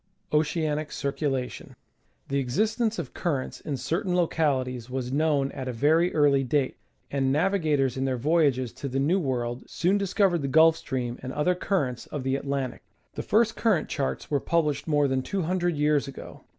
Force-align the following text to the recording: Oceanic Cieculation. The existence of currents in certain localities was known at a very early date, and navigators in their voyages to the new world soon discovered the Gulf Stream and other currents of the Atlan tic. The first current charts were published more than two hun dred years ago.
Oceanic 0.33 0.89
Cieculation. 0.91 1.75
The 2.27 2.39
existence 2.39 2.97
of 2.97 3.13
currents 3.13 3.59
in 3.59 3.77
certain 3.77 4.15
localities 4.15 4.89
was 4.89 5.11
known 5.11 5.51
at 5.51 5.67
a 5.67 5.71
very 5.71 6.11
early 6.15 6.43
date, 6.43 6.77
and 7.11 7.31
navigators 7.31 7.95
in 7.97 8.05
their 8.05 8.17
voyages 8.17 8.73
to 8.73 8.87
the 8.89 8.99
new 8.99 9.19
world 9.19 9.63
soon 9.67 9.99
discovered 9.99 10.41
the 10.41 10.47
Gulf 10.47 10.75
Stream 10.75 11.19
and 11.21 11.31
other 11.31 11.53
currents 11.53 12.07
of 12.07 12.23
the 12.23 12.33
Atlan 12.33 12.71
tic. 12.71 12.83
The 13.13 13.21
first 13.21 13.55
current 13.55 13.89
charts 13.89 14.31
were 14.31 14.39
published 14.39 14.87
more 14.87 15.07
than 15.07 15.21
two 15.21 15.43
hun 15.43 15.59
dred 15.59 15.77
years 15.77 16.07
ago. 16.07 16.45